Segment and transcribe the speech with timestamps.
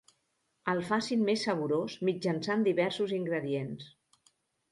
[0.71, 3.87] El facin més saborós mitjançant diversos ingredients.